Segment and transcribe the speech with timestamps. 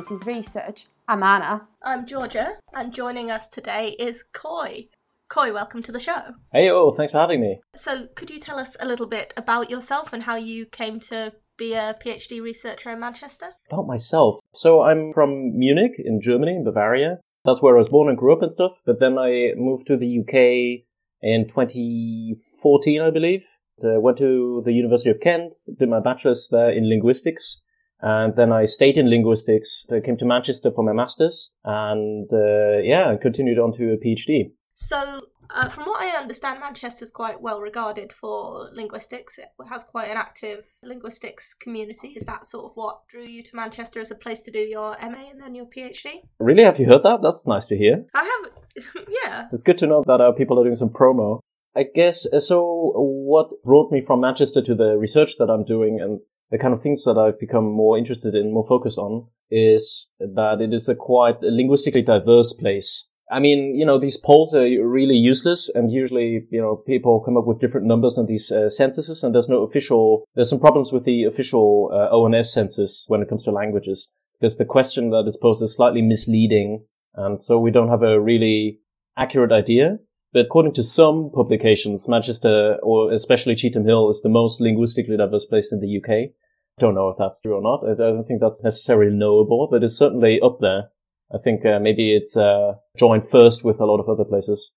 [0.00, 0.86] episode of Humanities Research.
[1.08, 1.68] I'm Anna.
[1.82, 4.86] I'm Georgia, and joining us today is Coy.
[5.28, 6.34] Coy, welcome to the show.
[6.52, 7.60] Hey, oh, thanks for having me.
[7.74, 11.34] So, could you tell us a little bit about yourself and how you came to
[11.58, 13.48] be a PhD researcher in Manchester?
[13.70, 14.40] About myself.
[14.54, 17.18] So, I'm from Munich in Germany, in Bavaria.
[17.44, 18.72] That's where I was born and grew up and stuff.
[18.86, 20.86] But then I moved to the UK
[21.20, 23.42] in 2014, I believe.
[23.82, 27.60] I went to the University of Kent, did my bachelor's there in linguistics.
[28.02, 29.84] And then I stayed in linguistics.
[29.90, 34.52] I came to Manchester for my master's and, uh, yeah, continued on to a PhD.
[34.74, 35.20] So,
[35.54, 39.38] uh, from what I understand, Manchester's quite well regarded for linguistics.
[39.38, 42.14] It has quite an active linguistics community.
[42.16, 44.96] Is that sort of what drew you to Manchester as a place to do your
[45.02, 46.22] MA and then your PhD?
[46.38, 46.64] Really?
[46.64, 47.20] Have you heard that?
[47.22, 48.06] That's nice to hear.
[48.14, 49.48] I have, yeah.
[49.52, 51.40] It's good to know that uh, people are doing some promo.
[51.76, 52.92] I guess uh, so.
[53.30, 56.20] What brought me from Manchester to the research that I'm doing and
[56.50, 60.60] the kind of things that I've become more interested in, more focused on, is that
[60.60, 63.04] it is a quite linguistically diverse place.
[63.30, 67.36] I mean, you know, these polls are really useless and usually, you know, people come
[67.36, 70.90] up with different numbers on these uh, censuses and there's no official, there's some problems
[70.90, 74.08] with the official uh, ONS census when it comes to languages
[74.40, 78.20] because the question that is posed is slightly misleading and so we don't have a
[78.20, 78.80] really
[79.16, 79.98] accurate idea.
[80.32, 85.44] But according to some publications, Manchester or especially Cheetham Hill is the most linguistically diverse
[85.46, 86.30] place in the UK.
[86.78, 87.88] Don't know if that's true or not.
[87.88, 90.90] I don't think that's necessarily knowable, but it's certainly up there.
[91.32, 94.70] I think uh, maybe it's uh, joined first with a lot of other places.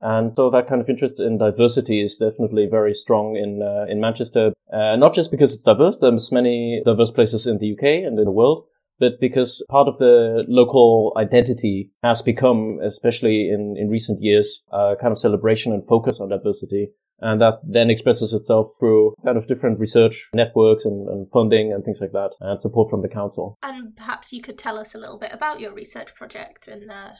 [0.00, 4.00] And so that kind of interest in diversity is definitely very strong in uh, in
[4.00, 4.52] Manchester.
[4.72, 8.24] Uh, not just because it's diverse, there's many diverse places in the UK and in
[8.24, 8.66] the world,
[9.00, 14.94] but because part of the local identity has become, especially in, in recent years, a
[15.00, 16.90] kind of celebration and focus on diversity.
[17.22, 21.84] And that then expresses itself through kind of different research networks and, and, funding and
[21.84, 23.58] things like that, and support from the council.
[23.62, 27.10] And perhaps you could tell us a little bit about your research project and uh,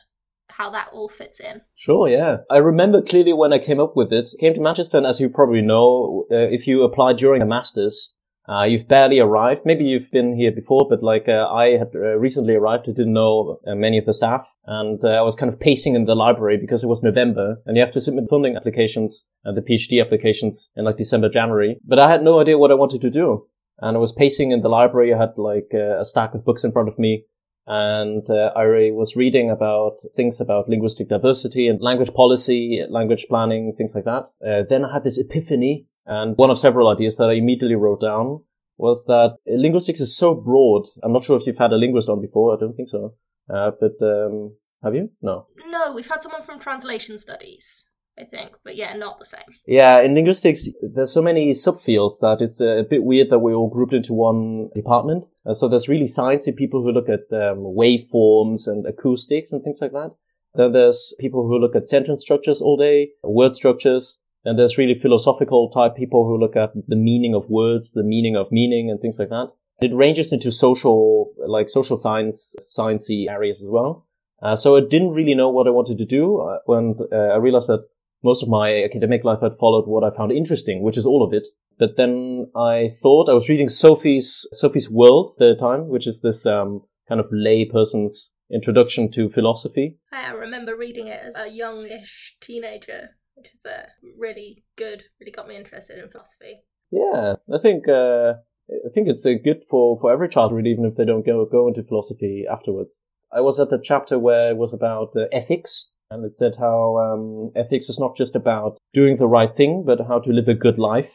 [0.49, 1.61] how that all fits in.
[1.77, 2.39] Sure, yeah.
[2.51, 4.31] I remember clearly when I came up with it.
[4.41, 8.11] Came to Manchester, and as you probably know, uh, if you apply during a master's,
[8.51, 9.61] uh, you've barely arrived.
[9.65, 13.13] Maybe you've been here before, but like uh, I had uh, recently arrived, I didn't
[13.13, 16.17] know uh, many of the staff, and uh, I was kind of pacing in the
[16.17, 20.05] library because it was November, and you have to submit funding applications and the PhD
[20.05, 21.79] applications in like December, January.
[21.87, 23.47] But I had no idea what I wanted to do,
[23.79, 25.15] and I was pacing in the library.
[25.15, 27.27] I had like uh, a stack of books in front of me,
[27.69, 33.93] and I was reading about things about linguistic diversity and language policy, language planning, things
[33.95, 34.27] like that.
[34.69, 38.43] then I had this epiphany and one of several ideas that I immediately wrote down
[38.77, 40.87] was that linguistics is so broad.
[41.05, 42.57] I'm not sure if you've had a linguist on before.
[42.57, 43.15] I don't think so.
[43.49, 45.11] Uh, but um, have you?
[45.23, 45.47] No.
[45.69, 47.87] No, we've had someone from translation studies.
[48.19, 49.41] I think, but yeah, not the same.
[49.67, 53.71] Yeah, in linguistics, there's so many subfields that it's a, bit weird that we're all
[53.71, 55.25] grouped into one department.
[55.47, 59.79] Uh, so there's really sciencey people who look at um, waveforms and acoustics and things
[59.81, 60.11] like that.
[60.55, 64.99] Then there's people who look at sentence structures all day, word structures, and there's really
[65.01, 69.01] philosophical type people who look at the meaning of words, the meaning of meaning and
[69.01, 69.49] things like that.
[69.81, 74.07] It ranges into social, like social science, sciencey areas as well.
[74.43, 77.37] Uh, so I didn't really know what I wanted to do uh, when uh, I
[77.37, 77.87] realized that
[78.23, 81.33] most of my academic life had followed what I found interesting, which is all of
[81.33, 81.47] it.
[81.79, 86.21] But then I thought I was reading Sophie's Sophie's World at the time, which is
[86.21, 89.99] this um, kind of lay person's introduction to philosophy.
[90.13, 93.87] I remember reading it as a youngish teenager which is uh,
[94.19, 95.05] really good.
[95.21, 96.61] Really got me interested in philosophy.
[96.91, 98.35] Yeah, I think uh,
[98.71, 101.45] I think it's uh, good for, for every child, really, even if they don't go
[101.47, 103.01] go into philosophy afterwards.
[103.33, 106.99] I was at the chapter where it was about uh, ethics, and it said how
[106.99, 110.55] um, ethics is not just about doing the right thing, but how to live a
[110.55, 111.11] good life.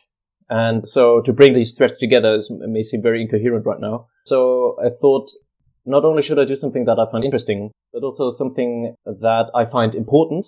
[0.49, 4.07] And so to bring these threads together is, may seem very incoherent right now.
[4.25, 5.29] So I thought
[5.85, 9.65] not only should I do something that I find interesting, but also something that I
[9.65, 10.45] find important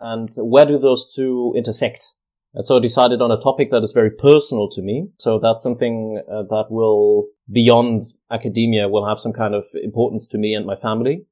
[0.00, 2.06] and where do those two intersect?
[2.54, 5.08] And so I decided on a topic that is very personal to me.
[5.18, 10.38] So that's something uh, that will, beyond academia, will have some kind of importance to
[10.38, 11.26] me and my family.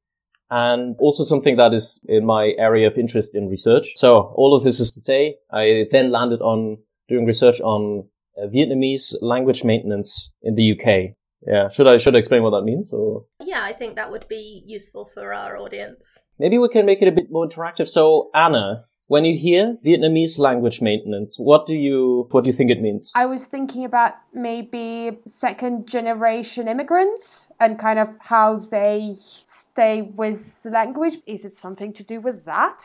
[0.50, 3.88] And also something that is in my area of interest in research.
[3.96, 6.78] So all of this is to say, I then landed on
[7.08, 11.16] doing research on uh, Vietnamese language maintenance in the UK.
[11.46, 12.92] Yeah, should I should I explain what that means?
[12.92, 16.24] Or yeah, I think that would be useful for our audience.
[16.38, 17.88] Maybe we can make it a bit more interactive.
[17.88, 22.70] So Anna, when you hear Vietnamese language maintenance, what do you what do you think
[22.70, 23.10] it means?
[23.14, 29.14] I was thinking about maybe second generation immigrants and kind of how they
[29.44, 31.18] stay with the language.
[31.26, 32.80] Is it something to do with that?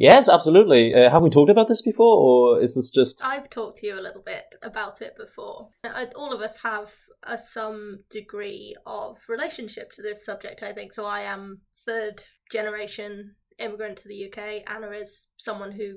[0.00, 0.94] Yes, absolutely.
[0.94, 3.22] Uh, have we talked about this before, or is this just?
[3.22, 5.68] I've talked to you a little bit about it before.
[5.84, 6.90] Uh, all of us have
[7.24, 10.94] a some degree of relationship to this subject, I think.
[10.94, 14.62] So I am third generation immigrant to the UK.
[14.66, 15.96] Anna is someone who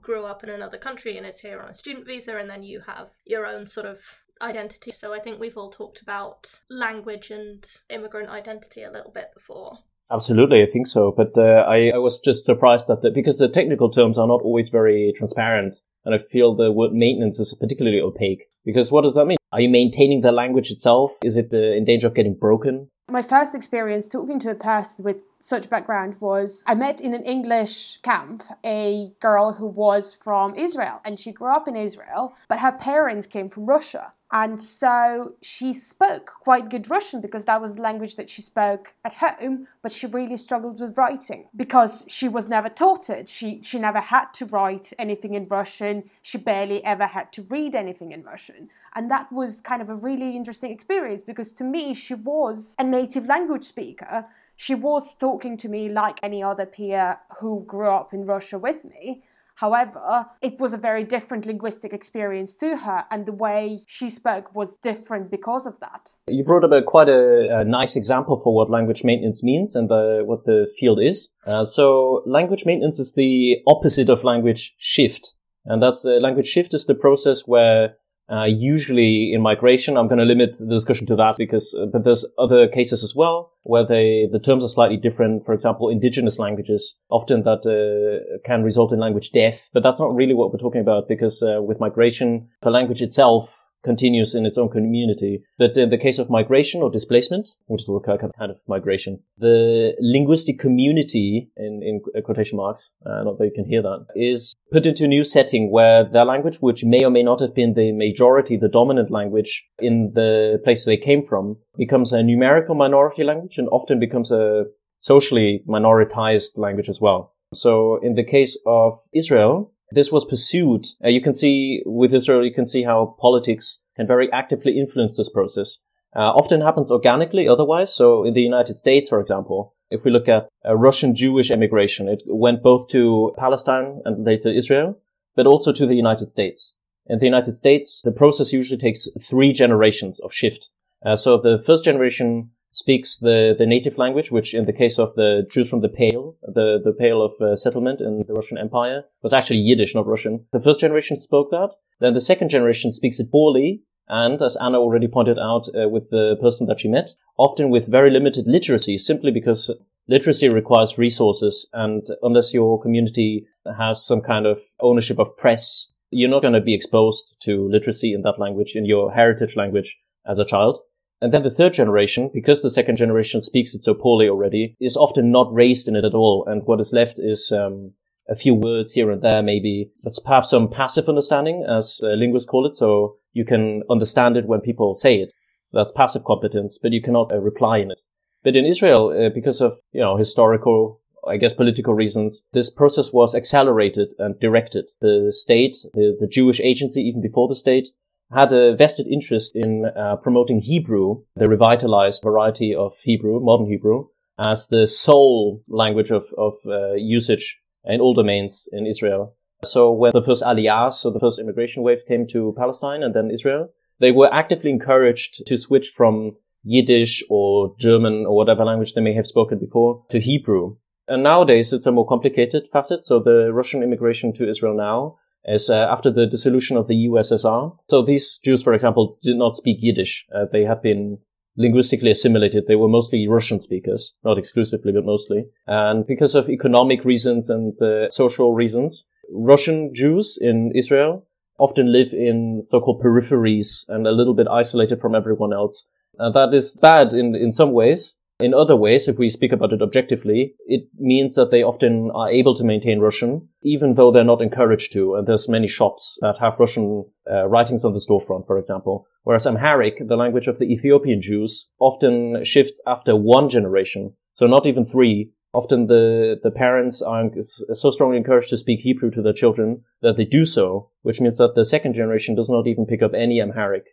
[0.00, 2.80] grew up in another country and is here on a student visa, and then you
[2.80, 4.00] have your own sort of
[4.42, 4.90] identity.
[4.90, 9.84] So I think we've all talked about language and immigrant identity a little bit before.
[10.10, 11.12] Absolutely, I think so.
[11.16, 14.42] But uh, I, I was just surprised that the, because the technical terms are not
[14.42, 15.74] always very transparent,
[16.04, 18.48] and I feel the word maintenance is particularly opaque.
[18.64, 19.36] Because what does that mean?
[19.52, 21.12] Are you maintaining the language itself?
[21.24, 22.88] Is it in danger of getting broken?
[23.08, 27.22] My first experience talking to a person with such background was I met in an
[27.22, 32.58] English camp a girl who was from Israel and she grew up in Israel, but
[32.58, 34.12] her parents came from Russia.
[34.32, 38.92] And so she spoke quite good Russian because that was the language that she spoke
[39.04, 43.28] at home, but she really struggled with writing because she was never taught it.
[43.28, 46.10] She, she never had to write anything in Russian.
[46.22, 48.68] She barely ever had to read anything in Russian.
[48.96, 52.84] And that was kind of a really interesting experience because to me, she was a
[52.84, 54.26] native language speaker.
[54.56, 58.84] She was talking to me like any other peer who grew up in Russia with
[58.84, 59.22] me
[59.56, 64.54] However, it was a very different linguistic experience to her, and the way she spoke
[64.54, 66.10] was different because of that.
[66.28, 69.88] You brought up a, quite a, a nice example for what language maintenance means and
[69.88, 71.28] the, what the field is.
[71.46, 75.34] Uh, so, language maintenance is the opposite of language shift.
[75.64, 77.96] And that's uh, language shift is the process where
[78.30, 82.04] uh, usually in migration, I'm going to limit the discussion to that because, uh, but
[82.04, 85.46] there's other cases as well where they, the terms are slightly different.
[85.46, 90.14] For example, indigenous languages, often that uh, can result in language death, but that's not
[90.14, 93.55] really what we're talking about because uh, with migration, the language itself
[93.86, 95.42] continues in its own community.
[95.58, 99.92] But in the case of migration or displacement, which is a kind of migration, the
[100.00, 104.84] linguistic community, in, in quotation marks, uh, not that you can hear that, is put
[104.84, 107.92] into a new setting where their language, which may or may not have been the
[107.92, 113.54] majority, the dominant language in the place they came from, becomes a numerical minority language
[113.56, 114.64] and often becomes a
[114.98, 117.34] socially minoritized language as well.
[117.54, 120.86] So in the case of Israel, this was pursued.
[121.04, 125.16] Uh, you can see with Israel, you can see how politics can very actively influence
[125.16, 125.78] this process.
[126.14, 127.94] Uh, often happens organically otherwise.
[127.94, 132.08] So in the United States, for example, if we look at uh, Russian Jewish immigration,
[132.08, 134.98] it went both to Palestine and later Israel,
[135.34, 136.72] but also to the United States.
[137.06, 140.68] In the United States, the process usually takes three generations of shift.
[141.04, 145.14] Uh, so the first generation speaks the, the native language, which in the case of
[145.16, 149.02] the Jews from the Pale, the, the Pale of uh, settlement in the Russian Empire,
[149.22, 150.44] was actually Yiddish, not Russian.
[150.52, 151.70] The first generation spoke that.
[152.00, 156.10] Then the second generation speaks it poorly, and as Anna already pointed out uh, with
[156.10, 159.70] the person that she met, often with very limited literacy, simply because
[160.06, 163.46] literacy requires resources, and unless your community
[163.78, 168.12] has some kind of ownership of press, you're not going to be exposed to literacy
[168.12, 169.96] in that language, in your heritage language
[170.26, 170.78] as a child.
[171.20, 174.96] And then the third generation, because the second generation speaks it so poorly already, is
[174.96, 176.44] often not raised in it at all.
[176.46, 177.92] And what is left is um,
[178.28, 179.90] a few words here and there, maybe.
[180.02, 182.74] That's perhaps some passive understanding, as uh, linguists call it.
[182.74, 185.32] So you can understand it when people say it.
[185.72, 188.00] That's passive competence, but you cannot uh, reply in it.
[188.44, 193.12] But in Israel, uh, because of you know historical, I guess political reasons, this process
[193.12, 194.88] was accelerated and directed.
[195.00, 197.88] The state, the, the Jewish agency, even before the state,
[198.32, 204.06] had a vested interest in uh, promoting Hebrew, the revitalized variety of Hebrew, modern Hebrew,
[204.38, 209.34] as the sole language of, of uh, usage in all domains in Israel.
[209.64, 213.30] So when the first aliyah, so the first immigration wave came to Palestine and then
[213.30, 213.68] Israel,
[214.00, 219.14] they were actively encouraged to switch from Yiddish or German or whatever language they may
[219.14, 220.76] have spoken before to Hebrew.
[221.08, 223.02] And nowadays it's a more complicated facet.
[223.02, 227.76] So the Russian immigration to Israel now is uh, after the dissolution of the USSR.
[227.88, 230.26] So these Jews, for example, did not speak Yiddish.
[230.34, 231.18] Uh, they had been
[231.56, 232.64] linguistically assimilated.
[232.66, 235.46] They were mostly Russian speakers, not exclusively, but mostly.
[235.66, 241.26] And because of economic reasons and uh, social reasons, Russian Jews in Israel
[241.58, 245.86] often live in so-called peripheries and a little bit isolated from everyone else.
[246.18, 249.72] Uh, that is bad in, in some ways, in other ways, if we speak about
[249.72, 254.24] it objectively, it means that they often are able to maintain Russian, even though they're
[254.24, 255.14] not encouraged to.
[255.14, 259.06] And there's many shops that have Russian uh, writings on the storefront, for example.
[259.22, 264.12] Whereas Amharic, the language of the Ethiopian Jews, often shifts after one generation.
[264.34, 265.32] So not even three.
[265.54, 267.30] Often the, the parents are
[267.72, 271.38] so strongly encouraged to speak Hebrew to their children that they do so, which means
[271.38, 273.84] that the second generation does not even pick up any Amharic.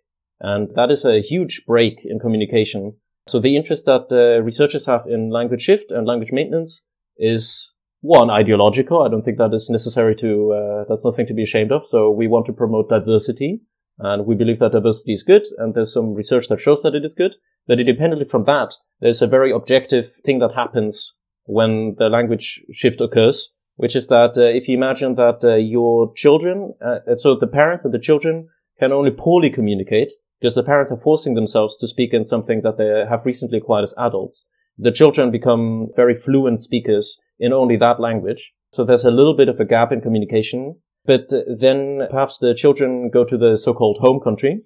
[0.42, 2.98] And that is a huge break in communication
[3.28, 4.08] so the interest that
[4.44, 6.84] researchers have in language shift and language maintenance
[7.18, 7.72] is
[8.04, 9.02] one ideological.
[9.02, 11.84] I don't think that is necessary to, uh, that's nothing to be ashamed of.
[11.88, 13.62] So we want to promote diversity
[13.98, 15.44] and we believe that diversity is good.
[15.58, 17.32] And there's some research that shows that it is good.
[17.66, 21.14] But independently from that, there's a very objective thing that happens
[21.46, 26.12] when the language shift occurs, which is that uh, if you imagine that uh, your
[26.14, 28.50] children, uh, so the parents and the children
[28.80, 30.12] can only poorly communicate
[30.44, 33.84] because the parents are forcing themselves to speak in something that they have recently acquired
[33.84, 34.46] as adults.
[34.78, 38.52] The children become very fluent speakers in only that language.
[38.74, 40.76] So there's a little bit of a gap in communication.
[41.06, 44.64] But then perhaps the children go to the so-called home country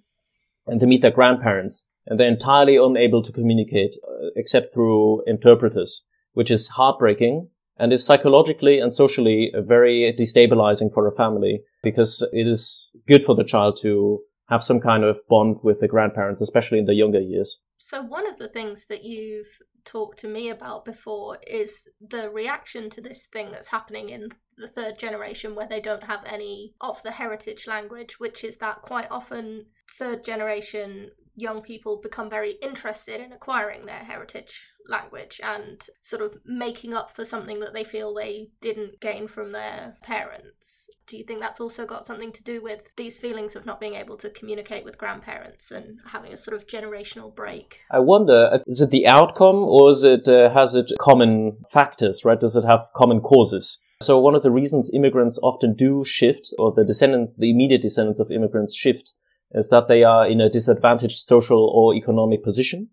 [0.66, 6.04] and to meet their grandparents and they're entirely unable to communicate uh, except through interpreters,
[6.34, 12.48] which is heartbreaking and is psychologically and socially very destabilizing for a family because it
[12.48, 16.80] is good for the child to have some kind of bond with the grandparents, especially
[16.80, 17.60] in the younger years.
[17.78, 22.90] So, one of the things that you've talked to me about before is the reaction
[22.90, 27.02] to this thing that's happening in the third generation where they don't have any of
[27.04, 33.22] the heritage language, which is that quite often third generation young people become very interested
[33.22, 38.12] in acquiring their heritage language and sort of making up for something that they feel
[38.12, 40.90] they didn't gain from their parents.
[41.06, 43.94] Do you think that's also got something to do with these feelings of not being
[43.94, 47.82] able to communicate with grandparents and having a sort of generational break?
[47.92, 52.26] I wonder, uh, is it the outcome or is it uh, has it common factors,
[52.26, 52.40] right?
[52.40, 53.78] Does it have common causes?
[54.02, 58.20] So one of the reasons immigrants often do shift, or the descendants, the immediate descendants
[58.20, 59.14] of immigrants shift,
[59.52, 62.90] is that they are in a disadvantaged social or economic position.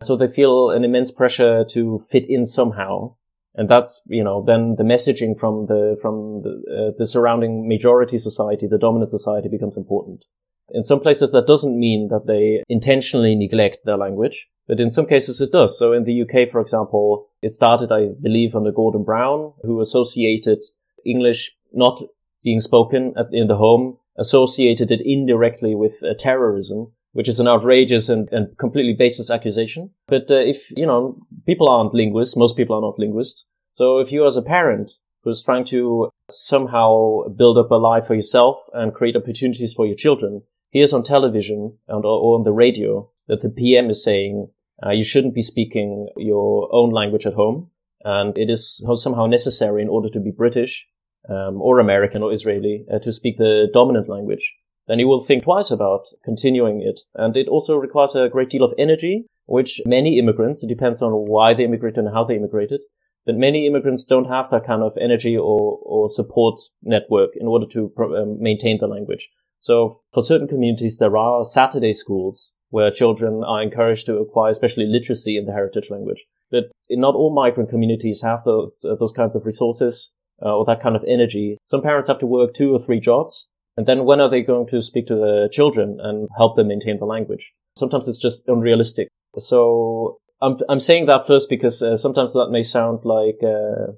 [0.00, 3.16] So they feel an immense pressure to fit in somehow.
[3.54, 8.18] And that's, you know, then the messaging from the, from the, uh, the surrounding majority
[8.18, 10.24] society, the dominant society becomes important.
[10.70, 15.06] In some places that doesn't mean that they intentionally neglect their language, but in some
[15.06, 15.78] cases it does.
[15.78, 20.58] So in the UK, for example, it started, I believe, under Gordon Brown, who associated
[21.04, 22.00] English not
[22.44, 27.48] being spoken at, in the home associated it indirectly with uh, terrorism, which is an
[27.48, 29.90] outrageous and, and completely baseless accusation.
[30.06, 33.44] But uh, if, you know, people aren't linguists, most people are not linguists.
[33.74, 38.14] So if you as a parent who's trying to somehow build up a life for
[38.14, 43.10] yourself and create opportunities for your children, hears on television and or on the radio
[43.28, 44.48] that the PM is saying
[44.84, 47.70] uh, you shouldn't be speaking your own language at home,
[48.04, 50.86] and it is somehow necessary in order to be British
[51.28, 54.52] um, or American or Israeli uh, to speak the dominant language,
[54.86, 57.00] then you will think twice about continuing it.
[57.14, 61.12] And it also requires a great deal of energy, which many immigrants, it depends on
[61.12, 62.80] why they immigrated and how they immigrated,
[63.26, 67.66] but many immigrants don't have that kind of energy or, or support network in order
[67.72, 69.28] to pro- um, maintain the language.
[69.60, 74.86] So for certain communities, there are Saturday schools where children are encouraged to acquire especially
[74.86, 76.24] literacy in the heritage language.
[76.50, 80.10] But not all migrant communities have those, uh, those kinds of resources
[80.42, 81.58] uh, or that kind of energy.
[81.70, 83.46] Some parents have to work two or three jobs.
[83.76, 86.98] And then when are they going to speak to the children and help them maintain
[86.98, 87.52] the language?
[87.76, 89.08] Sometimes it's just unrealistic.
[89.38, 93.92] So I'm, I'm saying that first because uh, sometimes that may sound like, uh,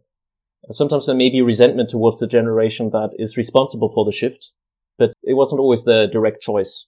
[0.71, 4.51] sometimes there may be resentment towards the generation that is responsible for the shift,
[4.99, 6.87] but it wasn't always the direct choice.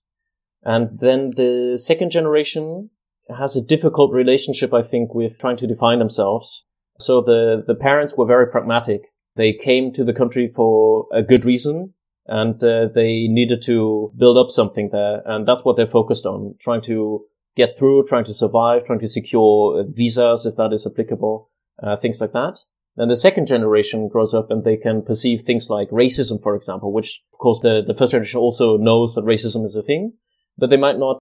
[0.62, 2.90] And then the second generation
[3.35, 6.64] has a difficult relationship, I think, with trying to define themselves.
[7.00, 9.02] So the, the parents were very pragmatic
[9.37, 11.95] they came to the country for a good reason
[12.27, 15.23] and uh, they needed to build up something there.
[15.25, 17.25] And that's what they're focused on, trying to
[17.57, 21.51] get through, trying to survive, trying to secure uh, visas if that is applicable,
[21.83, 22.55] uh, things like that.
[22.97, 26.93] Then the second generation grows up and they can perceive things like racism, for example,
[26.93, 30.12] which of course the, the first generation also knows that racism is a thing,
[30.59, 31.19] but they might not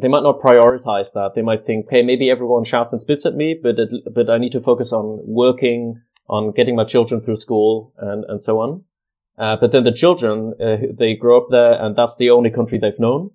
[0.00, 1.32] they might not prioritize that.
[1.34, 4.38] They might think, hey, maybe everyone shouts and spits at me, but it, but I
[4.38, 8.84] need to focus on working, on getting my children through school and, and so on.
[9.38, 12.78] Uh, but then the children, uh, they grow up there and that's the only country
[12.78, 13.30] they've known.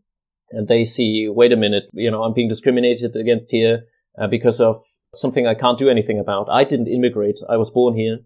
[0.52, 3.84] And they see, wait a minute, you know, I'm being discriminated against here
[4.20, 4.84] uh, because of
[5.16, 6.50] something I can't do anything about.
[6.50, 7.40] I didn't immigrate.
[7.50, 8.20] I was born here.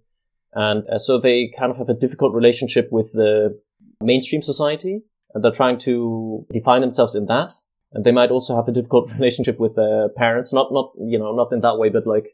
[0.54, 3.60] And uh, so they kind of have a difficult relationship with the
[4.02, 7.54] mainstream society and they're trying to define themselves in that.
[7.94, 11.36] And they might also have a difficult relationship with their parents, not, not, you know,
[11.36, 12.34] not in that way, but like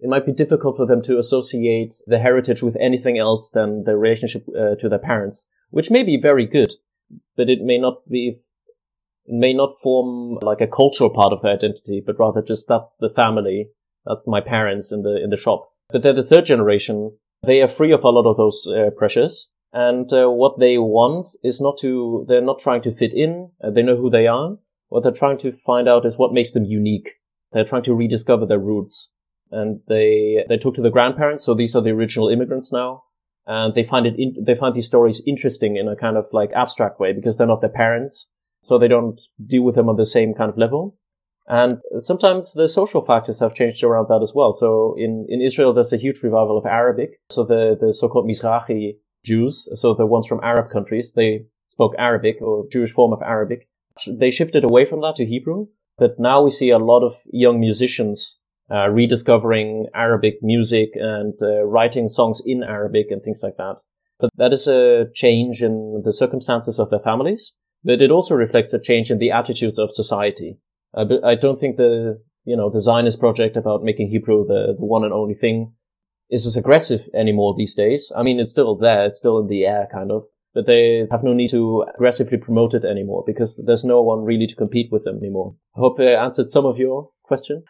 [0.00, 3.96] it might be difficult for them to associate the heritage with anything else than the
[3.96, 6.72] relationship uh, to their parents, which may be very good,
[7.36, 8.38] but it may not be,
[9.26, 13.10] may not form like a cultural part of their identity, but rather just that's the
[13.10, 13.70] family,
[14.06, 15.68] that's my parents in the in the shop.
[15.90, 17.16] But they're the third generation.
[17.44, 21.28] They are free of a lot of those uh, pressures, and uh, what they want
[21.42, 22.24] is not to.
[22.28, 23.50] They're not trying to fit in.
[23.62, 24.56] Uh, they know who they are.
[24.90, 27.10] What they're trying to find out is what makes them unique.
[27.52, 29.10] They're trying to rediscover their roots
[29.50, 31.44] and they they talk to the grandparents.
[31.44, 33.04] So these are the original immigrants now,
[33.46, 36.52] and they find it in, they find these stories interesting in a kind of like
[36.54, 38.26] abstract way because they're not their parents,
[38.62, 40.96] so they don't deal with them on the same kind of level.
[41.50, 44.52] And sometimes the social factors have changed around that as well.
[44.52, 47.20] So in, in Israel, there's a huge revival of Arabic.
[47.30, 51.40] So the, the so-called Mizrahi Jews, so the ones from Arab countries, they
[51.72, 53.66] spoke Arabic or Jewish form of Arabic.
[54.06, 55.68] They shifted away from that to Hebrew.
[55.96, 58.36] But now we see a lot of young musicians
[58.70, 63.76] uh, rediscovering Arabic music and uh, writing songs in Arabic and things like that.
[64.20, 67.52] But that is a change in the circumstances of their families.
[67.84, 70.58] But it also reflects a change in the attitudes of society.
[70.94, 75.04] I don't think the you know the Zionist project about making Hebrew the, the one
[75.04, 75.74] and only thing
[76.30, 78.10] is as aggressive anymore these days.
[78.16, 81.22] I mean, it's still there, it's still in the air, kind of but they have
[81.22, 85.04] no need to aggressively promote it anymore because there's no one really to compete with
[85.04, 85.54] them anymore.
[85.76, 87.62] I hope I answered some of your question.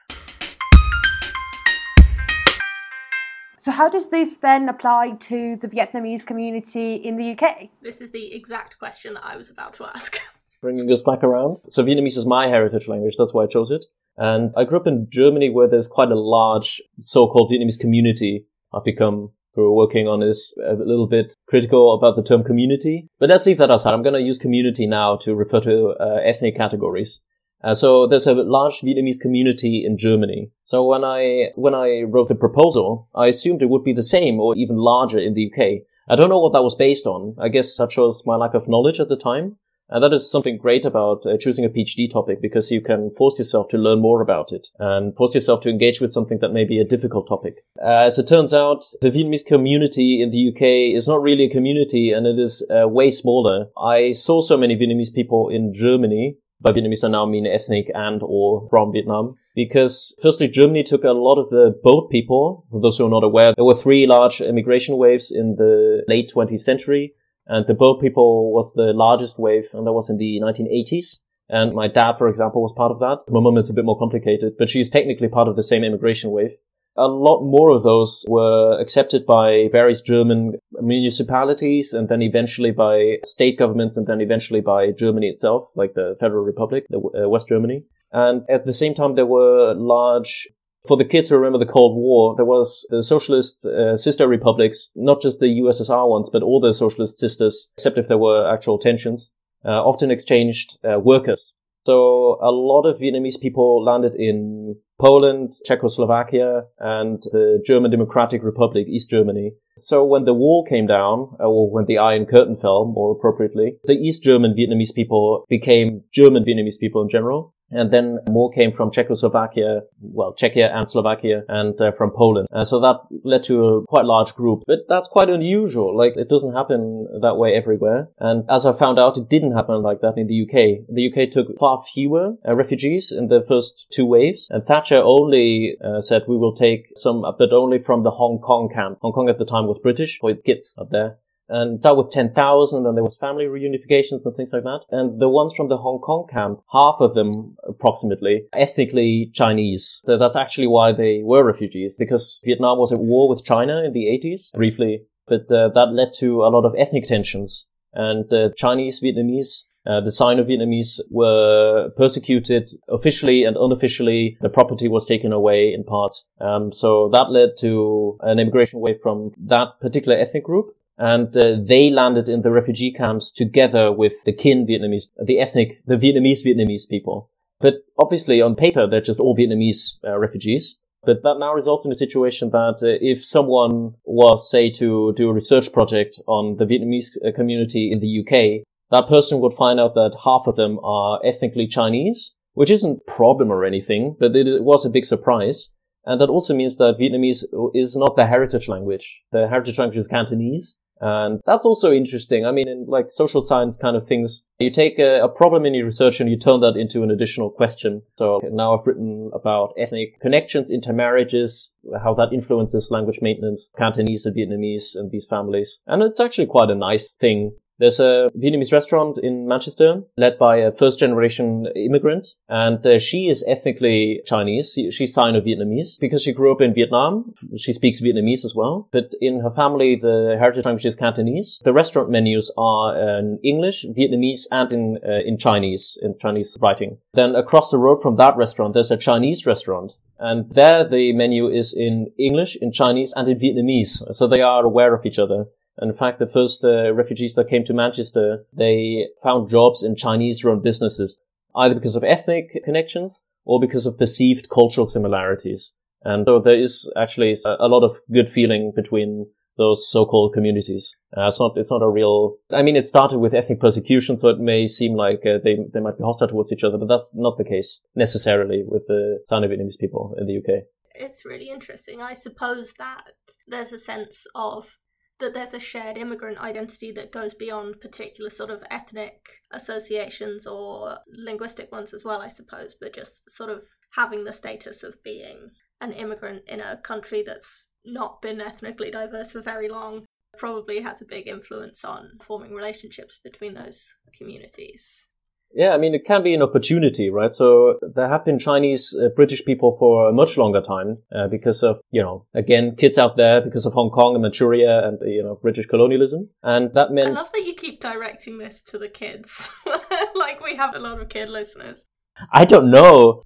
[3.58, 7.70] So, how does this then apply to the Vietnamese community in the UK?
[7.82, 10.20] This is the exact question that I was about to ask.
[10.62, 11.58] Bringing us back around.
[11.68, 13.84] So, Vietnamese is my heritage language, that's why I chose it.
[14.16, 18.46] And I grew up in Germany where there's quite a large so called Vietnamese community.
[18.72, 23.08] I've become we're working on is a little bit critical about the term community.
[23.18, 23.92] But let's leave that aside.
[23.92, 27.18] I'm going to use community now to refer to uh, ethnic categories.
[27.62, 30.50] Uh, so there's a large Vietnamese community in Germany.
[30.64, 34.38] So when I when I wrote the proposal, I assumed it would be the same
[34.38, 35.82] or even larger in the UK.
[36.08, 37.34] I don't know what that was based on.
[37.38, 39.56] I guess that shows my lack of knowledge at the time.
[39.90, 43.38] And that is something great about uh, choosing a PhD topic because you can force
[43.38, 46.64] yourself to learn more about it and force yourself to engage with something that may
[46.64, 47.64] be a difficult topic.
[47.82, 51.50] Uh, as it turns out, the Vietnamese community in the UK is not really a
[51.50, 53.68] community and it is uh, way smaller.
[53.78, 56.36] I saw so many Vietnamese people in Germany.
[56.60, 61.10] By Vietnamese, I now mean ethnic and or from Vietnam because firstly, Germany took a
[61.10, 62.64] lot of the boat people.
[62.70, 66.30] For those who are not aware, there were three large immigration waves in the late
[66.34, 67.14] 20th century.
[67.46, 71.16] And the boat people was the largest wave, and that was in the 1980s.
[71.48, 73.32] And my dad, for example, was part of that.
[73.32, 76.30] My mum is a bit more complicated, but she's technically part of the same immigration
[76.30, 76.52] wave.
[76.98, 83.18] A lot more of those were accepted by various German municipalities and then eventually by
[83.24, 87.46] state governments and then eventually by Germany itself, like the Federal Republic, the, uh, West
[87.48, 87.84] Germany.
[88.12, 90.48] And at the same time, there were large
[90.88, 94.90] for the kids who remember the Cold War, there was the socialist uh, sister republics,
[94.96, 98.78] not just the USSR ones, but all the socialist sisters, except if there were actual
[98.78, 99.30] tensions,
[99.64, 101.52] uh, often exchanged uh, workers.
[101.88, 108.86] So a lot of Vietnamese people landed in Poland, Czechoslovakia, and the German Democratic Republic,
[108.86, 109.52] East Germany.
[109.78, 113.78] So when the wall came down, uh, or when the Iron Curtain fell, more appropriately,
[113.84, 117.54] the East German Vietnamese people became German Vietnamese people in general.
[117.70, 122.48] And then more came from Czechoslovakia, well, Czechia and Slovakia, and uh, from Poland.
[122.64, 124.62] So that led to a quite large group.
[124.66, 125.96] But that's quite unusual.
[125.96, 128.08] Like, it doesn't happen that way everywhere.
[128.18, 130.86] And as I found out, it didn't happen like that in the UK.
[130.88, 134.46] The UK took far fewer uh, refugees in the first two waves.
[134.50, 138.70] And Thatcher only uh, said, we will take some, but only from the Hong Kong
[138.74, 138.98] camp.
[139.02, 142.86] Hong Kong at the time was British, for kids up there and that was 10,000
[142.86, 144.80] and there was family reunifications and things like that.
[144.90, 150.02] And the ones from the Hong Kong camp, half of them approximately ethnically Chinese.
[150.04, 153.92] So that's actually why they were refugees because Vietnam was at war with China in
[153.92, 158.52] the 80s briefly, but uh, that led to a lot of ethnic tensions and the
[158.56, 164.36] Chinese Vietnamese uh, the Sino-Vietnamese were persecuted officially and unofficially.
[164.42, 166.24] The property was taken away in parts.
[166.40, 171.56] Um, so that led to an immigration wave from that particular ethnic group and uh,
[171.66, 176.44] they landed in the refugee camps together with the Kinh Vietnamese, the ethnic, the Vietnamese
[176.44, 177.30] Vietnamese people.
[177.60, 180.76] But obviously, on paper, they're just all Vietnamese uh, refugees.
[181.04, 185.28] But that now results in a situation that uh, if someone was, say, to do
[185.28, 189.78] a research project on the Vietnamese uh, community in the UK, that person would find
[189.78, 194.34] out that half of them are ethnically Chinese, which isn't a problem or anything, but
[194.34, 195.70] it was a big surprise.
[196.04, 199.06] And that also means that Vietnamese is not the heritage language.
[199.30, 200.76] The heritage language is Cantonese.
[201.00, 202.44] And that's also interesting.
[202.44, 205.74] I mean, in like social science kind of things, you take a, a, problem in
[205.74, 208.02] your research and you turn that into an additional question.
[208.16, 211.70] So now I've written about ethnic connections, intermarriages,
[212.02, 215.78] how that influences language maintenance, Cantonese and Vietnamese and these families.
[215.86, 220.56] And it's actually quite a nice thing There's a Vietnamese restaurant in Manchester led by
[220.56, 224.76] a first generation immigrant and uh, she is ethnically Chinese.
[224.90, 227.34] She's Sino-Vietnamese because she grew up in Vietnam.
[227.56, 231.60] She speaks Vietnamese as well, but in her family, the heritage language is Cantonese.
[231.64, 236.98] The restaurant menus are in English, Vietnamese and in, uh, in Chinese, in Chinese writing.
[237.14, 241.48] Then across the road from that restaurant, there's a Chinese restaurant and there the menu
[241.48, 244.02] is in English, in Chinese and in Vietnamese.
[244.16, 245.44] So they are aware of each other.
[245.80, 250.60] In fact, the first uh, refugees that came to Manchester, they found jobs in Chinese-run
[250.60, 251.20] businesses,
[251.56, 255.72] either because of ethnic connections or because of perceived cultural similarities.
[256.04, 260.96] And so there is actually a lot of good feeling between those so-called communities.
[261.16, 264.28] Uh, it's not, it's not a real, I mean, it started with ethnic persecution, so
[264.28, 267.10] it may seem like uh, they, they might be hostile towards each other, but that's
[267.12, 270.62] not the case necessarily with the Sino-Vietnamese people in the UK.
[270.94, 272.00] It's really interesting.
[272.00, 273.10] I suppose that
[273.48, 274.78] there's a sense of
[275.20, 280.98] that there's a shared immigrant identity that goes beyond particular sort of ethnic associations or
[281.08, 285.50] linguistic ones as well, I suppose, but just sort of having the status of being
[285.80, 290.04] an immigrant in a country that's not been ethnically diverse for very long
[290.36, 295.07] probably has a big influence on forming relationships between those communities.
[295.54, 297.34] Yeah, I mean, it can be an opportunity, right?
[297.34, 301.62] So there have been Chinese uh, British people for a much longer time uh, because
[301.62, 305.22] of, you know, again, kids out there because of Hong Kong and Manchuria and, you
[305.22, 306.28] know, British colonialism.
[306.42, 307.08] And that meant.
[307.08, 309.50] I love that you keep directing this to the kids.
[310.14, 311.86] like we have a lot of kid listeners.
[312.32, 313.20] I don't know.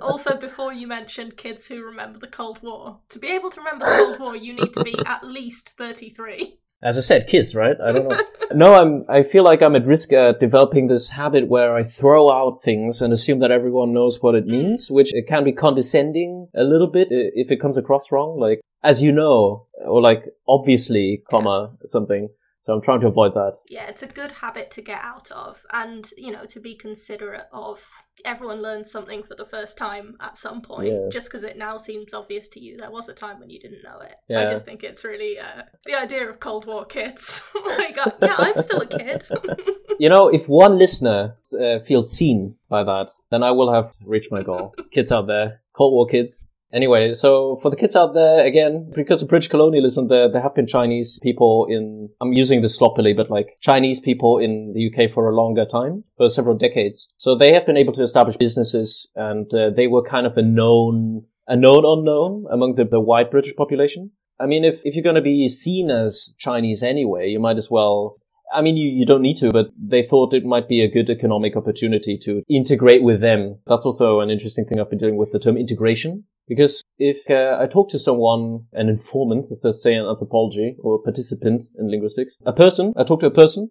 [0.00, 3.84] also, before you mentioned kids who remember the Cold War, to be able to remember
[3.84, 6.58] the Cold War, you need to be at least 33.
[6.82, 7.76] As I said, kids, right?
[7.84, 8.20] I don't know.
[8.52, 9.04] no, I'm.
[9.08, 13.02] I feel like I'm at risk at developing this habit where I throw out things
[13.02, 16.86] and assume that everyone knows what it means, which it can be condescending a little
[16.86, 22.28] bit if it comes across wrong, like as you know, or like obviously, comma something.
[22.64, 23.56] So I'm trying to avoid that.
[23.68, 27.48] Yeah, it's a good habit to get out of, and you know, to be considerate
[27.52, 27.84] of.
[28.24, 31.08] Everyone learns something for the first time at some point, yeah.
[31.10, 32.76] just because it now seems obvious to you.
[32.76, 34.14] There was a time when you didn't know it.
[34.28, 34.42] Yeah.
[34.42, 37.42] I just think it's really uh, the idea of Cold War kids.
[37.66, 39.24] like, uh, yeah, I'm still a kid.
[39.98, 44.32] you know, if one listener uh, feels seen by that, then I will have reached
[44.32, 44.74] my goal.
[44.92, 49.22] kids out there, Cold War kids, Anyway, so for the kids out there, again, because
[49.22, 53.30] of British colonialism, there, there have been Chinese people in, I'm using this sloppily, but
[53.30, 57.08] like Chinese people in the UK for a longer time, for several decades.
[57.16, 60.42] So they have been able to establish businesses and uh, they were kind of a
[60.42, 64.10] known, a known unknown among the, the white British population.
[64.38, 67.70] I mean, if, if you're going to be seen as Chinese anyway, you might as
[67.70, 68.18] well
[68.52, 71.10] I mean, you, you don't need to, but they thought it might be a good
[71.10, 73.58] economic opportunity to integrate with them.
[73.66, 76.24] That's also an interesting thing I've been doing with the term integration.
[76.48, 81.66] Because if uh, I talk to someone, an informant, let's say in anthropology, or participant
[81.78, 83.70] in linguistics, a person, I talk to a person,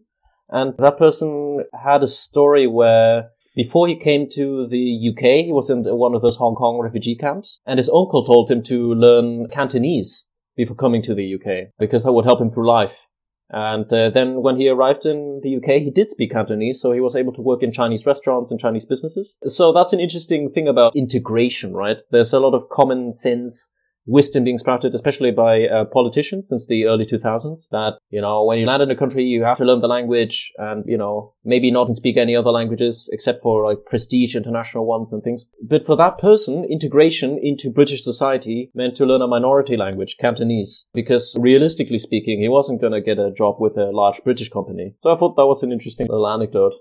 [0.49, 5.71] and that person had a story where before he came to the UK, he was
[5.71, 9.47] in one of those Hong Kong refugee camps, and his uncle told him to learn
[9.49, 12.91] Cantonese before coming to the UK, because that would help him through life.
[13.49, 16.99] And uh, then when he arrived in the UK, he did speak Cantonese, so he
[16.99, 19.37] was able to work in Chinese restaurants and Chinese businesses.
[19.45, 21.97] So that's an interesting thing about integration, right?
[22.11, 23.69] There's a lot of common sense
[24.07, 28.57] wisdom being sprouted, especially by uh, politicians since the early 2000s, that, you know, when
[28.57, 31.69] you land in a country, you have to learn the language and, you know, maybe
[31.69, 35.45] not speak any other languages except for like prestige international ones and things.
[35.61, 40.85] But for that person, integration into British society meant to learn a minority language, Cantonese,
[40.93, 44.95] because realistically speaking, he wasn't going to get a job with a large British company.
[45.03, 46.73] So I thought that was an interesting little anecdote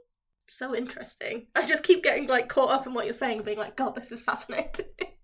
[0.48, 1.46] so interesting.
[1.54, 4.12] I just keep getting like caught up in what you're saying, being like, God, this
[4.12, 4.86] is fascinating.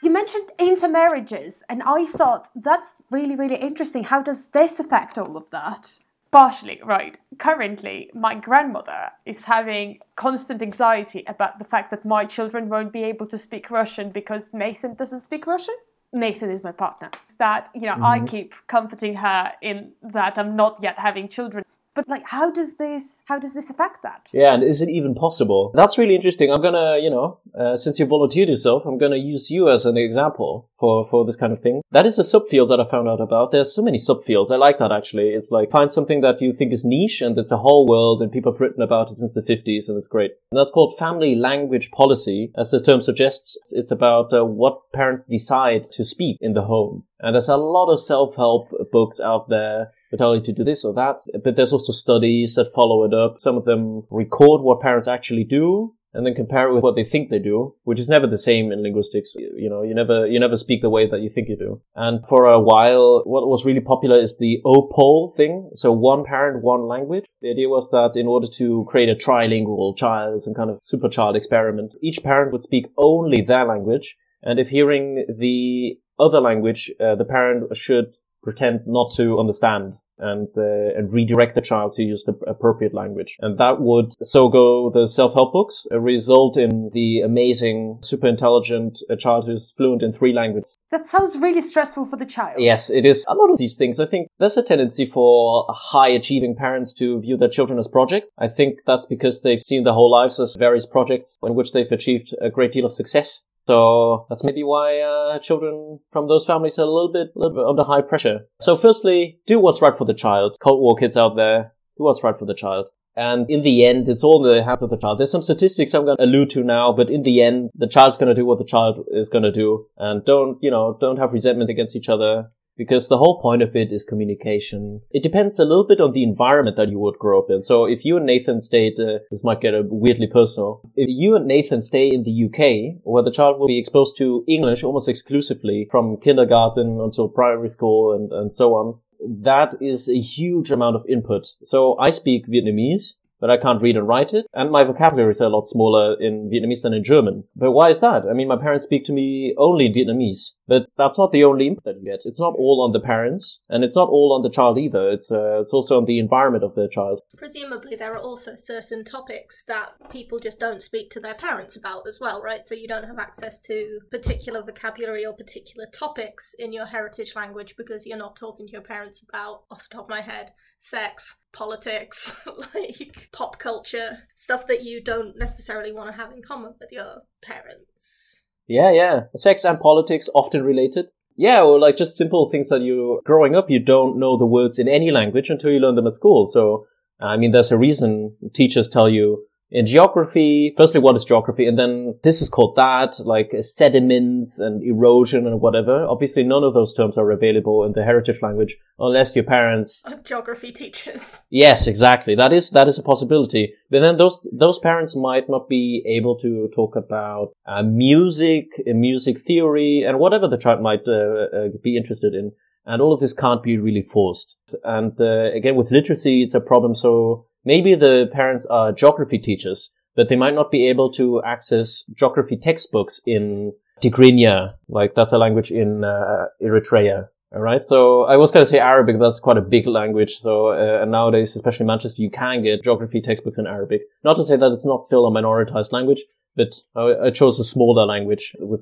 [0.00, 4.04] You mentioned intermarriages, and I thought that's really, really interesting.
[4.04, 5.90] How does this affect all of that?
[6.30, 7.18] Partially, right.
[7.38, 13.02] Currently, my grandmother is having constant anxiety about the fact that my children won't be
[13.02, 15.74] able to speak Russian because Nathan doesn't speak Russian.
[16.12, 17.10] Nathan is my partner.
[17.38, 18.04] That, you know, mm-hmm.
[18.04, 21.64] I keep comforting her in that I'm not yet having children.
[21.98, 24.28] But like, how does this how does this affect that?
[24.32, 25.72] Yeah, and is it even possible?
[25.74, 26.48] That's really interesting.
[26.48, 29.96] I'm gonna, you know, uh, since you volunteered yourself, I'm gonna use you as an
[29.96, 31.82] example for for this kind of thing.
[31.90, 33.50] That is a subfield that I found out about.
[33.50, 34.52] There's so many subfields.
[34.52, 35.30] I like that actually.
[35.30, 38.30] It's like find something that you think is niche and it's a whole world and
[38.30, 40.30] people have written about it since the 50s and it's great.
[40.52, 43.58] And that's called family language policy, as the term suggests.
[43.72, 47.02] It's about uh, what parents decide to speak in the home.
[47.18, 51.16] And there's a lot of self-help books out there you to do this or that.
[51.44, 53.36] But there's also studies that follow it up.
[53.38, 55.94] Some of them record what parents actually do.
[56.14, 58.72] and then compare it with what they think they do, which is never the same
[58.72, 59.34] in linguistics.
[59.36, 61.82] You know, you never, you never speak the way that you think you do.
[61.94, 65.70] And for a while, what was really popular is the OPOL thing.
[65.74, 67.26] So one parent, one language.
[67.42, 71.08] The idea was that in order to create a trilingual child, some kind of super
[71.08, 74.16] child experiment, each parent would speak only their language.
[74.42, 80.48] And if hearing the other language, uh, the parent should pretend not to understand and
[80.56, 83.36] uh, and redirect the child to use the appropriate language.
[83.40, 88.98] And that would so go the self-help books uh, result in the amazing, super intelligent
[89.10, 90.76] uh, child who's fluent in three languages.
[90.90, 92.56] That sounds really stressful for the child.
[92.58, 93.24] Yes, it is.
[93.28, 97.20] A lot of these things, I think there's a tendency for high achieving parents to
[97.20, 98.30] view their children as projects.
[98.38, 101.90] I think that's because they've seen their whole lives as various projects in which they've
[101.90, 103.42] achieved a great deal of success.
[103.68, 107.66] So that's maybe why uh, children from those families are a little bit, little bit
[107.66, 108.38] under high pressure.
[108.62, 110.56] So firstly, do what's right for the child.
[110.64, 112.86] Cold War kids out there, do what's right for the child.
[113.14, 115.20] And in the end, it's all in the hands of the child.
[115.20, 118.16] There's some statistics I'm going to allude to now, but in the end, the child's
[118.16, 119.84] going to do what the child is going to do.
[119.98, 123.74] And don't, you know, don't have resentment against each other because the whole point of
[123.74, 125.02] it is communication.
[125.10, 127.62] It depends a little bit on the environment that you would grow up in.
[127.62, 130.80] So if you and Nathan stayed, uh, this might get weirdly personal.
[130.94, 134.44] If you and Nathan stay in the UK, where the child will be exposed to
[134.48, 139.00] English almost exclusively from kindergarten until primary school and, and so on,
[139.42, 141.48] that is a huge amount of input.
[141.64, 144.46] So I speak Vietnamese but I can't read and write it.
[144.54, 147.44] And my vocabulary is a lot smaller in Vietnamese than in German.
[147.56, 148.26] But why is that?
[148.28, 151.68] I mean, my parents speak to me only in Vietnamese, but that's not the only
[151.68, 152.20] input that you get.
[152.24, 155.10] It's not all on the parents, and it's not all on the child either.
[155.10, 157.20] It's uh, it's also on the environment of the child.
[157.36, 162.06] Presumably, there are also certain topics that people just don't speak to their parents about
[162.08, 162.66] as well, right?
[162.66, 167.74] So you don't have access to particular vocabulary or particular topics in your heritage language
[167.76, 171.38] because you're not talking to your parents about, off the top of my head, sex,
[171.52, 172.36] politics,
[172.74, 177.22] like pop culture, stuff that you don't necessarily want to have in common with your
[177.42, 178.42] parents.
[178.66, 179.20] Yeah, yeah.
[179.34, 181.06] Sex and politics often related.
[181.36, 184.78] Yeah, or like just simple things that you, growing up, you don't know the words
[184.78, 186.50] in any language until you learn them at school.
[186.52, 186.86] So,
[187.20, 191.66] I mean, there's a reason teachers tell you, in geography, firstly, what is geography?
[191.66, 196.04] And then this is called that, like sediments and erosion and whatever.
[196.04, 200.18] Obviously, none of those terms are available in the heritage language unless your parents are
[200.24, 201.40] geography teachers.
[201.50, 202.34] Yes, exactly.
[202.34, 203.74] That is, that is a possibility.
[203.90, 208.94] But then those, those parents might not be able to talk about uh, music, uh,
[208.94, 212.52] music theory, and whatever the child might uh, uh, be interested in.
[212.86, 214.56] And all of this can't be really forced.
[214.82, 216.94] And uh, again, with literacy, it's a problem.
[216.94, 222.04] So Maybe the parents are geography teachers, but they might not be able to access
[222.18, 227.28] geography textbooks in Tigrinya, like that's a language in uh, Eritrea.
[227.54, 227.82] All right.
[227.82, 229.18] So I was going to say Arabic.
[229.18, 230.36] That's quite a big language.
[230.38, 234.02] So uh, nowadays, especially in Manchester, you can get geography textbooks in Arabic.
[234.22, 236.18] Not to say that it's not still a minoritized language,
[236.58, 238.80] but I, chose a smaller language with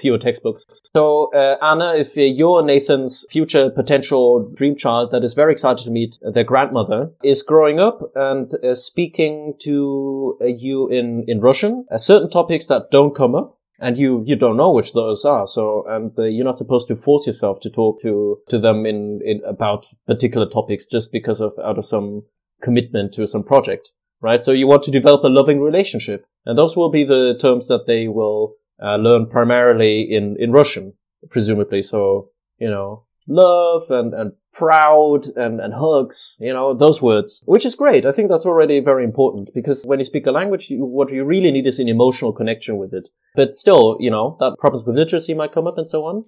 [0.00, 0.64] fewer textbooks.
[0.96, 5.90] So, uh, Anna, if you're Nathan's future potential dream child that is very excited to
[5.90, 11.84] meet their grandmother, is growing up and uh, speaking to uh, you in, in Russian,
[11.92, 15.46] uh, certain topics that don't come up, and you you don't know which those are.
[15.46, 19.20] So and uh, you're not supposed to force yourself to talk to to them in
[19.24, 22.22] in about particular topics just because of out of some
[22.62, 24.42] commitment to some project right?
[24.42, 27.86] So you want to develop a loving relationship, and those will be the terms that
[27.86, 30.94] they will uh, learn primarily in in Russian,
[31.30, 31.82] presumably.
[31.82, 37.64] So you know, love and and proud and and hugs, you know, those words, which
[37.64, 38.04] is great.
[38.04, 41.24] I think that's already very important because when you speak a language, you, what you
[41.24, 43.08] really need is an emotional connection with it.
[43.34, 46.24] But still, you know, that problems with literacy might come up and so on.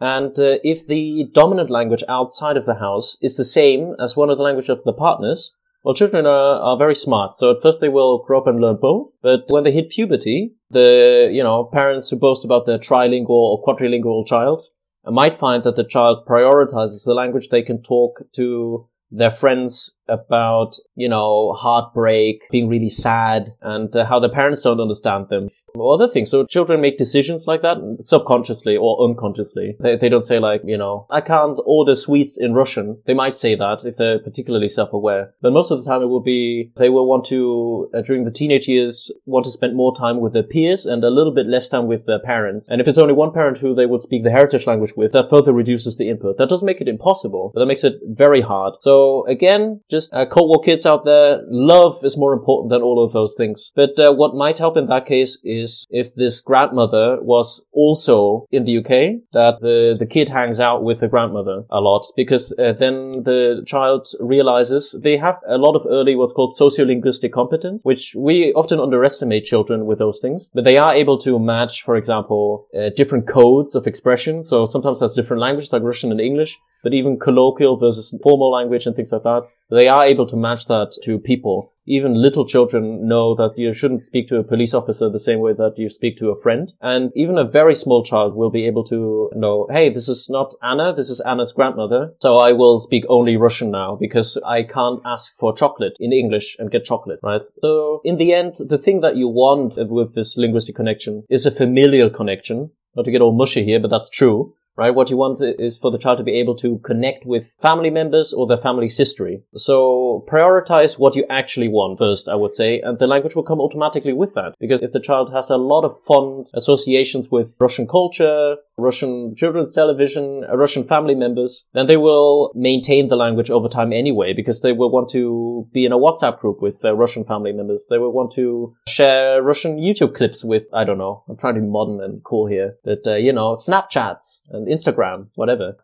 [0.00, 4.30] And uh, if the dominant language outside of the house is the same as one
[4.30, 7.34] of the language of the partners, well, children are, are very smart.
[7.34, 9.12] So at first they will grow up and learn both.
[9.22, 13.64] But when they hit puberty, the, you know, parents who boast about their trilingual or
[13.64, 14.62] quadrilingual child
[15.04, 20.74] might find that the child prioritizes the language they can talk to their friends about,
[20.94, 26.08] you know, heartbreak, being really sad, and uh, how their parents don't understand them other
[26.12, 26.30] things.
[26.30, 29.76] So children make decisions like that subconsciously or unconsciously.
[29.80, 33.02] They, they don't say like, you know, I can't order sweets in Russian.
[33.06, 35.34] They might say that if they're particularly self-aware.
[35.40, 38.30] But most of the time it will be, they will want to, uh, during the
[38.30, 41.68] teenage years, want to spend more time with their peers and a little bit less
[41.68, 42.66] time with their parents.
[42.68, 45.30] And if it's only one parent who they would speak the heritage language with, that
[45.30, 46.38] further reduces the input.
[46.38, 48.74] That doesn't make it impossible, but that makes it very hard.
[48.80, 53.04] So again, just uh, Cold War kids out there, love is more important than all
[53.04, 53.72] of those things.
[53.74, 58.46] But uh, what might help in that case is is if this grandmother was also
[58.50, 62.52] in the UK, that the, the kid hangs out with the grandmother a lot because
[62.52, 67.82] uh, then the child realizes they have a lot of early what's called sociolinguistic competence,
[67.84, 71.96] which we often underestimate children with those things, but they are able to match, for
[71.96, 74.42] example, uh, different codes of expression.
[74.42, 78.86] So sometimes that's different languages like Russian and English, but even colloquial versus formal language
[78.86, 79.42] and things like that.
[79.70, 81.72] They are able to match that to people.
[81.86, 85.52] Even little children know that you shouldn't speak to a police officer the same way
[85.52, 86.72] that you speak to a friend.
[86.80, 90.54] And even a very small child will be able to know, hey, this is not
[90.62, 92.14] Anna, this is Anna's grandmother.
[92.20, 96.56] So I will speak only Russian now because I can't ask for chocolate in English
[96.58, 97.42] and get chocolate, right?
[97.58, 101.54] So in the end, the thing that you want with this linguistic connection is a
[101.54, 102.70] familial connection.
[102.96, 104.94] Not to get all mushy here, but that's true right?
[104.94, 108.32] What you want is for the child to be able to connect with family members
[108.32, 109.42] or their family's history.
[109.54, 113.60] So prioritize what you actually want first, I would say, and the language will come
[113.60, 114.54] automatically with that.
[114.58, 119.72] Because if the child has a lot of fond associations with Russian culture, Russian children's
[119.72, 124.62] television, uh, Russian family members, then they will maintain the language over time anyway, because
[124.62, 127.86] they will want to be in a WhatsApp group with their Russian family members.
[127.90, 131.60] They will want to share Russian YouTube clips with, I don't know, I'm trying to
[131.60, 135.76] be modern and cool here, but, uh, you know, Snapchats and Instagram, whatever.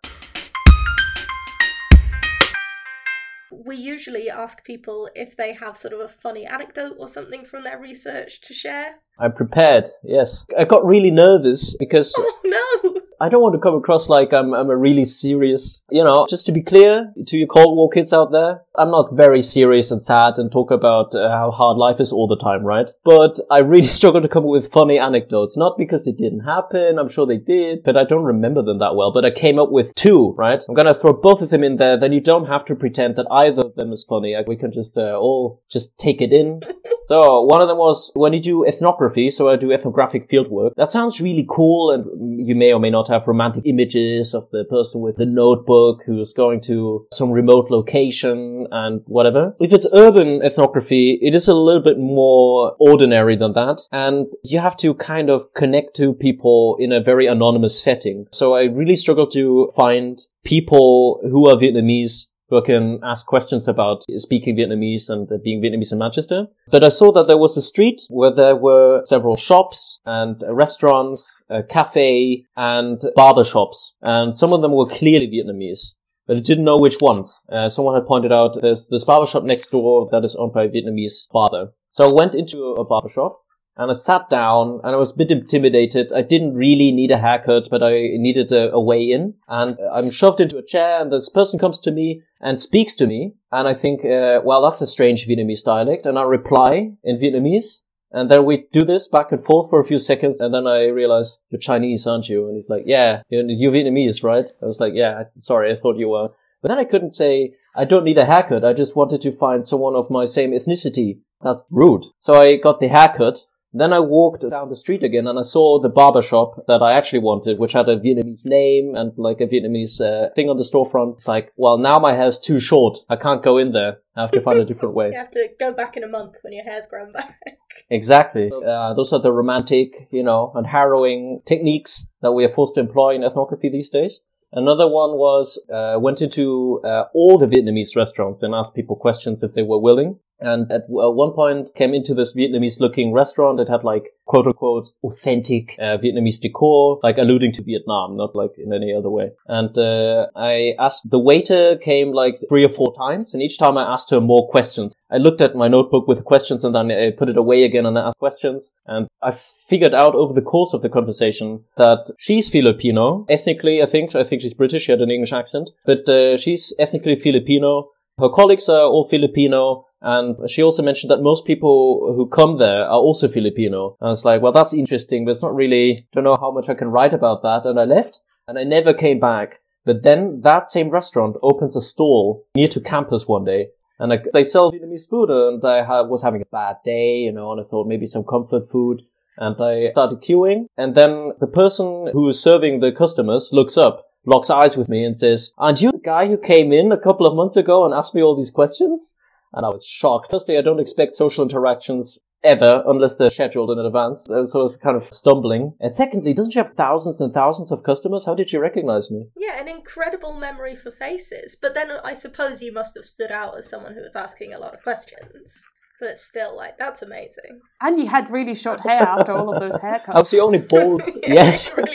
[3.50, 7.64] We usually ask people if they have sort of a funny anecdote or something from
[7.64, 9.00] their research to share.
[9.18, 10.44] I'm prepared, yes.
[10.58, 13.00] I got really nervous because Oh no!
[13.18, 16.44] I don't want to come across like I'm, I'm a really serious, you know, just
[16.46, 20.04] to be clear to you Cold War kids out there, I'm not very serious and
[20.04, 22.86] sad and talk about uh, how hard life is all the time, right?
[23.04, 26.98] But I really struggle to come up with funny anecdotes, not because they didn't happen,
[26.98, 29.70] I'm sure they did, but I don't remember them that well, but I came up
[29.70, 30.60] with two, right?
[30.68, 33.30] I'm gonna throw both of them in there, then you don't have to pretend that
[33.30, 36.60] either of them is funny, like we can just uh, all just take it in.
[37.06, 40.72] So one of them was when you do ethnography, so I do ethnographic fieldwork.
[40.76, 44.64] That sounds really cool, and you may or may not have romantic images of the
[44.64, 49.54] person with the notebook who's going to some remote location and whatever.
[49.58, 54.58] If it's urban ethnography, it is a little bit more ordinary than that, and you
[54.58, 58.26] have to kind of connect to people in a very anonymous setting.
[58.32, 64.04] So I really struggle to find people who are Vietnamese who can ask questions about
[64.18, 66.46] speaking Vietnamese and being Vietnamese in Manchester.
[66.70, 71.42] But I saw that there was a street where there were several shops and restaurants,
[71.50, 73.92] a cafe and barber shops.
[74.02, 75.94] And some of them were clearly Vietnamese.
[76.26, 77.42] But I didn't know which ones.
[77.50, 80.64] Uh, someone had pointed out there's this barber shop next door that is owned by
[80.64, 81.72] a Vietnamese father.
[81.90, 83.40] So I went into a barber shop
[83.76, 86.10] and I sat down and I was a bit intimidated.
[86.10, 89.34] I didn't really need a haircut, but I needed a, a, way in.
[89.48, 93.06] And I'm shoved into a chair and this person comes to me and speaks to
[93.06, 93.34] me.
[93.52, 96.06] And I think, uh, well, that's a strange Vietnamese dialect.
[96.06, 97.82] And I reply in Vietnamese.
[98.12, 100.40] And then we do this back and forth for a few seconds.
[100.40, 102.46] And then I realize, you're Chinese, aren't you?
[102.46, 104.46] And he's like, yeah, you're, you're Vietnamese, right?
[104.62, 106.26] I was like, yeah, sorry, I thought you were.
[106.62, 108.64] But then I couldn't say, I don't need a haircut.
[108.64, 111.20] I just wanted to find someone of my same ethnicity.
[111.42, 112.06] That's rude.
[112.20, 113.40] So I got the haircut
[113.80, 116.96] then I walked down the street again and I saw the barber shop that I
[116.96, 120.64] actually wanted, which had a Vietnamese name and like a Vietnamese uh, thing on the
[120.64, 121.14] storefront.
[121.14, 122.98] It's like, well, now my hair's too short.
[123.08, 123.98] I can't go in there.
[124.16, 125.10] I have to find a different way.
[125.10, 127.38] you have to go back in a month when your hair's grown back.
[127.90, 128.50] exactly.
[128.50, 132.80] Uh, those are the romantic, you know, and harrowing techniques that we are forced to
[132.80, 134.20] employ in ethnography these days.
[134.56, 139.42] Another one was uh, went into uh, all the Vietnamese restaurants and asked people questions
[139.42, 140.18] if they were willing.
[140.40, 143.60] And at one point came into this Vietnamese looking restaurant.
[143.60, 148.52] It had like quote unquote authentic uh, Vietnamese decor, like alluding to Vietnam, not like
[148.58, 149.30] in any other way.
[149.46, 153.78] And uh, I asked the waiter came like three or four times, and each time
[153.78, 154.92] I asked her more questions.
[155.10, 157.96] I looked at my notebook with questions and then I put it away again and
[157.96, 158.72] I asked questions.
[158.86, 163.24] And I figured out over the course of the conversation that she's Filipino.
[163.28, 164.84] Ethnically, I think, I think she's British.
[164.84, 167.90] She had an English accent, but uh, she's ethnically Filipino.
[168.18, 169.85] Her colleagues are all Filipino.
[170.00, 173.96] And she also mentioned that most people who come there are also Filipino.
[174.00, 176.68] And I was like, well, that's interesting, but it's not really, don't know how much
[176.68, 177.62] I can write about that.
[177.64, 179.60] And I left and I never came back.
[179.84, 184.18] But then that same restaurant opens a stall near to campus one day and I,
[184.32, 187.64] they sell Vietnamese food and I was having a bad day, you know, and I
[187.64, 189.02] thought maybe some comfort food.
[189.38, 194.06] And I started queuing and then the person who is serving the customers looks up
[194.24, 197.26] locks eyes with me and says, Aren't you the guy who came in a couple
[197.26, 199.14] of months ago and asked me all these questions?
[199.56, 200.28] And I was shocked.
[200.30, 204.28] Firstly, I don't expect social interactions ever unless they're scheduled in advance.
[204.30, 205.74] Uh, so I was kind of stumbling.
[205.80, 208.24] And secondly, doesn't she have thousands and thousands of customers?
[208.24, 209.24] How did she recognize me?
[209.36, 211.56] Yeah, an incredible memory for faces.
[211.60, 214.58] But then I suppose you must have stood out as someone who was asking a
[214.58, 215.64] lot of questions.
[215.98, 217.60] But still, like that's amazing.
[217.80, 220.08] And you had really short hair after all of those haircuts.
[220.14, 221.02] I was the only bald.
[221.26, 221.72] Yeah, yes.
[221.76, 221.94] really.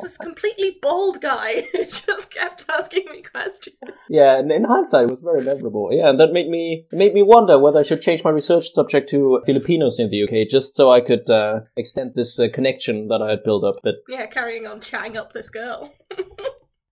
[0.00, 3.76] this completely bald guy who just kept asking me questions.
[4.08, 5.90] yeah, and in hindsight, it was very memorable.
[5.92, 8.70] Yeah, and that made me it made me wonder whether I should change my research
[8.72, 13.08] subject to Filipinos in the UK, just so I could uh, extend this uh, connection
[13.08, 13.76] that I had built up.
[13.82, 15.92] But Yeah, carrying on chatting up this girl.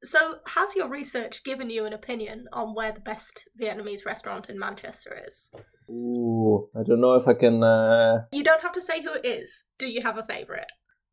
[0.05, 4.59] So, has your research given you an opinion on where the best Vietnamese restaurant in
[4.59, 5.51] Manchester is?
[5.91, 7.63] ooh, I don't know if I can.
[7.63, 8.25] Uh...
[8.33, 9.65] You don't have to say who it is.
[9.79, 10.71] Do you have a favourite?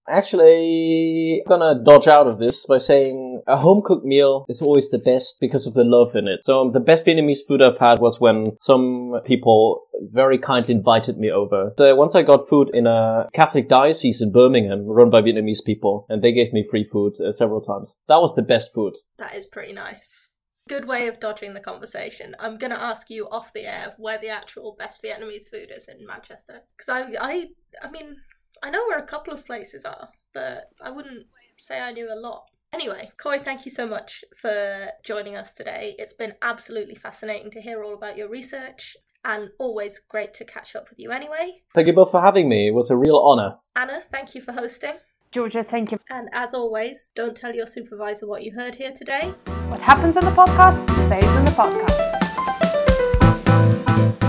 [0.08, 4.89] Actually, I'm gonna dodge out of this by saying a home cooked meal is always
[4.89, 6.41] the best because of the love in it.
[6.43, 11.18] So um, the best Vietnamese food I've had was when some people very kindly invited
[11.18, 11.74] me over.
[11.78, 16.06] So once I got food in a Catholic diocese in Birmingham run by Vietnamese people
[16.10, 17.95] and they gave me free food uh, several times.
[18.08, 18.93] That was the best food.
[19.18, 20.32] That is pretty nice.
[20.68, 22.34] Good way of dodging the conversation.
[22.39, 26.06] I'm gonna ask you off the air where the actual best Vietnamese food is in
[26.06, 26.62] Manchester.
[26.76, 27.47] Because I, I,
[27.84, 28.18] I mean,
[28.64, 31.28] I know where a couple of places are, but I wouldn't
[31.58, 32.45] say I knew a lot.
[32.74, 35.95] Anyway, Koi, thank you so much for joining us today.
[35.97, 40.76] It's been absolutely fascinating to hear all about your research, and always great to catch
[40.76, 41.62] up with you anyway.
[41.74, 42.68] Thank you both for having me.
[42.68, 43.56] It was a real honor.
[43.76, 44.95] Anna, thank you for hosting.
[45.32, 45.99] Georgia, thank you.
[46.10, 49.34] And as always, don't tell your supervisor what you heard here today.
[49.68, 52.06] What happens on the podcast stays on the podcast.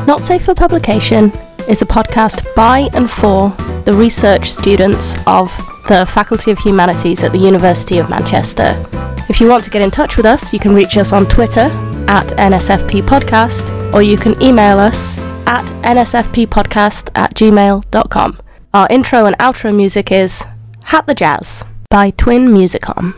[0.07, 1.33] Not Safe for Publication
[1.69, 3.51] is a podcast by and for
[3.85, 5.51] the research students of
[5.89, 8.85] the Faculty of Humanities at the University of Manchester.
[9.29, 11.69] If you want to get in touch with us, you can reach us on Twitter
[12.09, 18.41] at NSFP Podcast or you can email us at nsfppodcast at gmail.com.
[18.75, 20.45] Our intro and outro music is
[20.83, 23.14] Hat the Jazz by Twin Musicom.